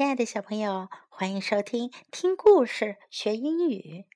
[0.00, 4.06] 亲爱的小朋友，欢迎收听听故事学英语。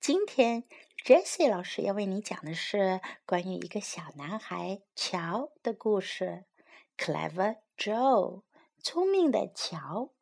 [0.00, 0.64] 今天
[1.04, 6.46] ，Jessie 老师要为你讲的是关于一个小男孩乔的故事。
[6.96, 8.44] Clever Joe，
[8.82, 10.14] 聪明的乔。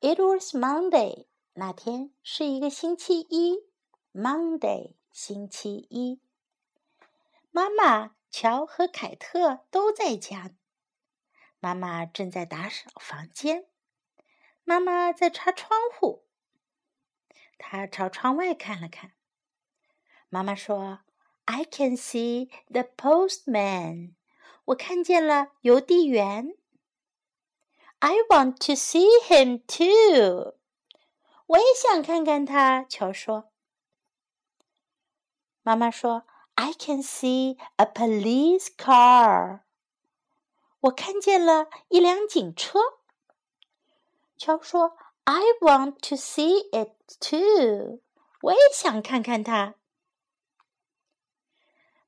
[0.00, 3.58] It was Monday，那天是一个星期一。
[4.14, 6.22] Monday，星期一。
[7.50, 10.52] 妈妈、乔和凯特都在家。
[11.60, 13.66] 妈妈正在打扫房间，
[14.64, 16.24] 妈妈在擦窗户。
[17.58, 19.12] 她朝窗外看了看。
[20.30, 21.00] 妈妈说
[21.44, 24.14] ：“I can see the postman。”
[24.66, 26.56] 我看见了邮递员。
[27.98, 30.56] I want to see him too。
[31.46, 32.84] 我也想看看他。
[32.84, 33.52] 乔说。
[35.62, 39.64] 妈妈说：“I can see a police car。”
[40.80, 42.78] 我看见了一辆警车。
[44.36, 48.00] 乔说：“I want to see it too。”
[48.42, 49.74] 我也想看看它。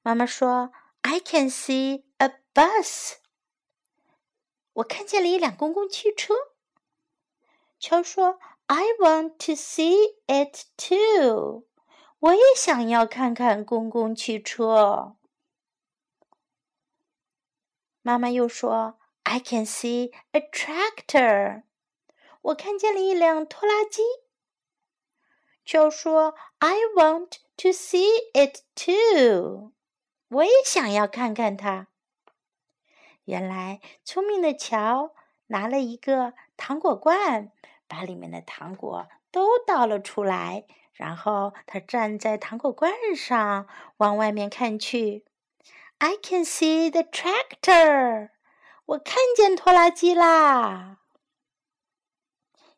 [0.03, 3.17] 妈妈说：“I can see a bus。”
[4.75, 6.35] 我看见了一辆公共汽车。
[7.79, 11.65] 乔说：“I want to see it too。”
[12.21, 15.17] 我也想要看看公共汽车。
[18.03, 21.63] 妈妈又说：“I can see a tractor。”
[22.43, 24.03] 我看见了一辆拖拉机。
[25.65, 29.73] 就说：“I want to see it too。”
[30.29, 31.87] 我也想要看看它。
[33.25, 35.15] 原来，聪明的乔
[35.47, 37.53] 拿了一个糖果罐，
[37.87, 45.25] 把里面的糖果都倒了出来，然后他站在糖果罐上，往外面看去。
[46.05, 48.31] I can see the tractor。
[48.87, 50.99] 我看见拖拉机啦。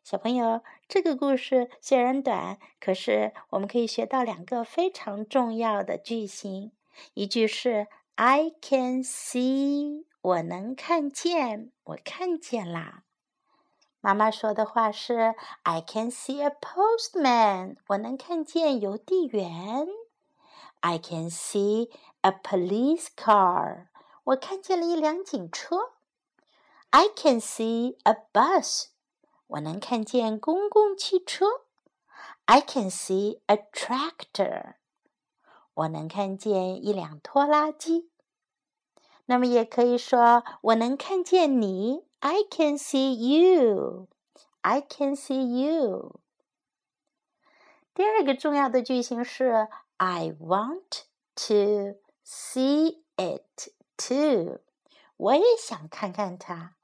[0.03, 6.71] 小朋友，这个故事虽然短，可是我们可以学到两个非常重要的句型。
[7.15, 13.05] 一句是 I can see，我能看见，我看见啦。
[14.01, 15.33] 妈妈说的话是
[15.63, 19.87] I can see a postman，我能看见邮递员。
[20.84, 21.90] I can see
[22.22, 23.88] a police car.
[24.24, 25.92] 我看见了一辆警车。
[26.90, 28.88] I can see a bus.
[29.46, 31.46] 我能看见公共汽车。
[32.46, 34.74] I can see a tractor.
[35.74, 38.10] 我能看见一辆拖拉机。
[39.26, 42.04] 那么也可以说，我能看见你。
[42.18, 44.08] I can see you.
[44.62, 46.20] I can see you.
[47.94, 49.68] 第二个重要的句型是
[49.98, 51.04] I want
[51.48, 54.60] to see it too。
[55.16, 56.76] 我也想看看它。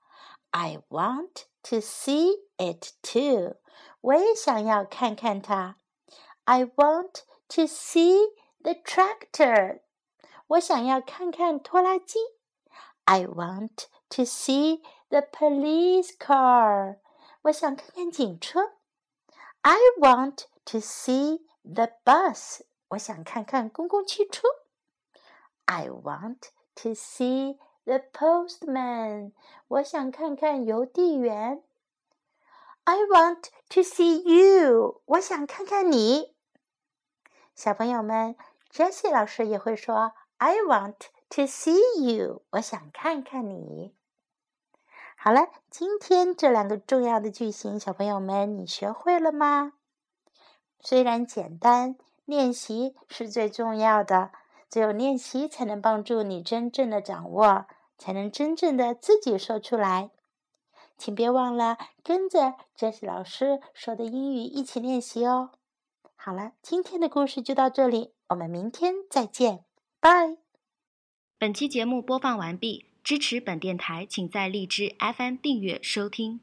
[0.50, 3.56] I want to see it too。
[4.00, 5.77] 我也想要看看它。
[6.44, 8.19] I want to see
[8.62, 9.81] the tractor。
[10.49, 12.19] 我想要看看拖拉机。
[13.05, 16.99] I want to see the police car。
[17.43, 18.72] 我想看看警车。
[19.62, 22.61] I want to see the bus。
[22.91, 24.47] 我想看看公共汽车。
[25.66, 29.31] I want to see the postman。
[29.68, 31.63] 我想看看邮递员。
[32.84, 35.01] I want to see you。
[35.06, 36.35] 我想看看你。
[37.56, 38.35] 小朋友们
[38.72, 40.97] ，Jessie 老师也会说：“I want
[41.30, 43.96] to see you。”我想看看你。
[45.16, 49.74] 好了，今天这两个重要的句型，小朋友们你学会了吗？
[50.80, 51.96] 虽然简单。
[52.31, 54.31] 练习是最重要的，
[54.69, 57.66] 只有练习才能帮助你真正的掌握，
[57.97, 60.12] 才能真正的自己说出来。
[60.97, 65.52] 请别忘了跟着 Jess 老师说的英语一起练习哦。
[66.16, 69.66] 好了，今天的故事就到这里，我们明天再见，
[70.00, 70.38] 拜。
[71.38, 76.39] 本期节目播放完毕，支持本电台，请在荔枝 FM 订阅收听。